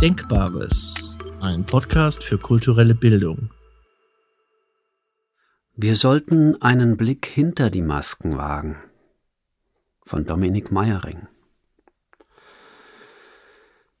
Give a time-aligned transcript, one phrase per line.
[0.00, 3.50] Denkbares, ein Podcast für kulturelle Bildung.
[5.74, 8.76] Wir sollten einen Blick hinter die Masken wagen.
[10.06, 11.26] Von Dominik Meyering.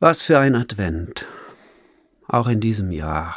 [0.00, 1.28] Was für ein Advent,
[2.26, 3.36] auch in diesem Jahr.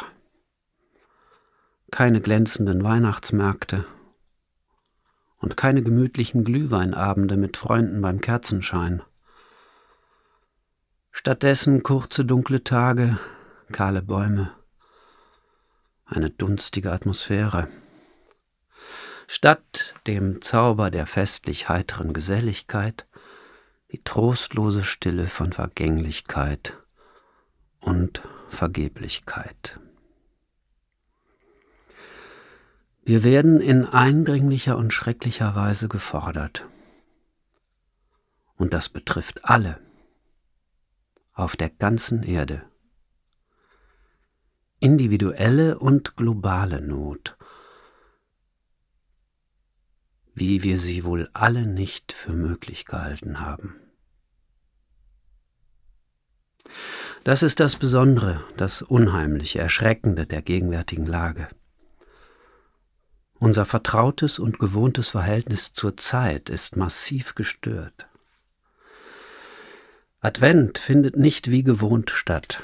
[1.91, 3.85] Keine glänzenden Weihnachtsmärkte
[5.37, 9.03] und keine gemütlichen Glühweinabende mit Freunden beim Kerzenschein.
[11.19, 13.17] Stattdessen kurze dunkle Tage,
[13.71, 14.51] kahle Bäume,
[16.05, 17.67] eine dunstige Atmosphäre.
[19.25, 23.07] Statt dem Zauber der festlich heiteren Geselligkeit
[23.91, 26.77] die trostlose Stille von Vergänglichkeit
[27.79, 29.79] und Vergeblichkeit.
[33.03, 36.67] Wir werden in eindringlicher und schrecklicher Weise gefordert.
[38.55, 39.79] Und das betrifft alle
[41.37, 42.63] auf der ganzen Erde.
[44.79, 47.37] Individuelle und globale Not,
[50.33, 53.75] wie wir sie wohl alle nicht für möglich gehalten haben.
[57.23, 61.49] Das ist das Besondere, das Unheimliche, Erschreckende der gegenwärtigen Lage.
[63.39, 68.06] Unser vertrautes und gewohntes Verhältnis zur Zeit ist massiv gestört.
[70.19, 72.63] Advent findet nicht wie gewohnt statt.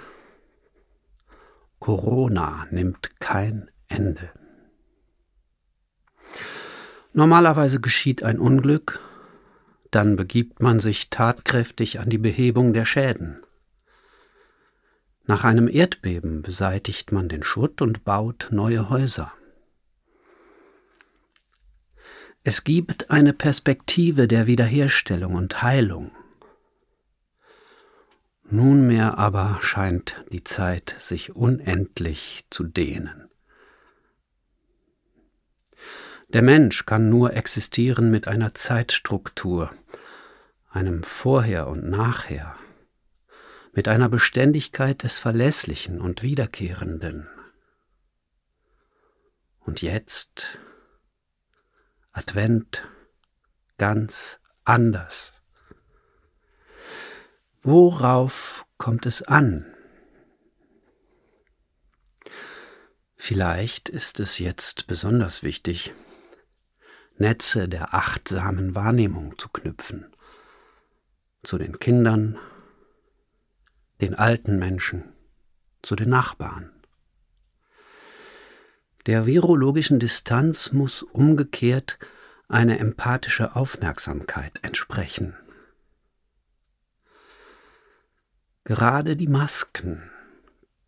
[1.79, 4.31] Corona nimmt kein Ende.
[7.13, 8.99] Normalerweise geschieht ein Unglück,
[9.91, 13.43] dann begibt man sich tatkräftig an die Behebung der Schäden.
[15.25, 19.31] Nach einem Erdbeben beseitigt man den Schutt und baut neue Häuser.
[22.43, 26.11] Es gibt eine Perspektive der Wiederherstellung und Heilung.
[28.53, 33.29] Nunmehr aber scheint die Zeit sich unendlich zu dehnen.
[36.29, 39.71] Der Mensch kann nur existieren mit einer Zeitstruktur,
[40.69, 42.55] einem Vorher und Nachher,
[43.71, 47.27] mit einer Beständigkeit des Verlässlichen und Wiederkehrenden.
[49.61, 50.59] Und jetzt
[52.11, 52.87] Advent
[53.79, 55.42] ganz anders.
[57.65, 59.65] Worauf kommt es an?
[63.15, 65.93] Vielleicht ist es jetzt besonders wichtig,
[67.17, 70.13] Netze der achtsamen Wahrnehmung zu knüpfen,
[71.41, 72.37] zu den Kindern,
[74.01, 75.13] den alten Menschen,
[75.81, 76.69] zu den Nachbarn.
[79.05, 81.97] Der virologischen Distanz muss umgekehrt
[82.49, 85.37] eine empathische Aufmerksamkeit entsprechen.
[88.65, 90.09] Gerade die Masken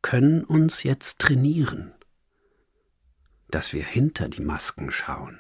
[0.02, 1.94] können uns jetzt trainieren,
[3.50, 5.40] dass wir hinter die Masken schauen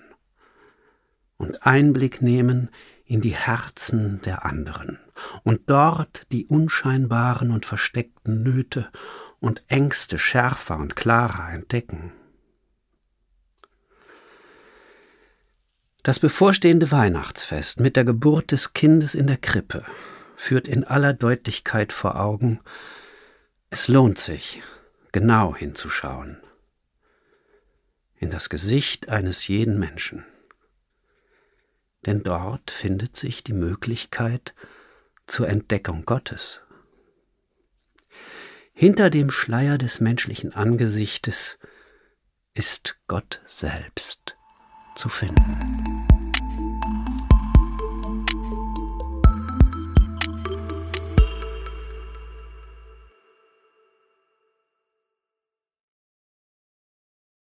[1.37, 2.69] und Einblick nehmen
[3.05, 4.99] in die Herzen der anderen
[5.43, 8.89] und dort die unscheinbaren und versteckten Nöte
[9.39, 12.11] und Ängste schärfer und klarer entdecken.
[16.03, 19.85] Das bevorstehende Weihnachtsfest mit der Geburt des Kindes in der Krippe
[20.35, 22.59] führt in aller Deutlichkeit vor Augen,
[23.69, 24.61] es lohnt sich,
[25.11, 26.41] genau hinzuschauen.
[28.17, 30.25] In das Gesicht eines jeden Menschen.
[32.05, 34.53] Denn dort findet sich die Möglichkeit
[35.27, 36.61] zur Entdeckung Gottes.
[38.73, 41.59] Hinter dem Schleier des menschlichen Angesichtes
[42.53, 44.37] ist Gott selbst
[44.95, 46.24] zu finden.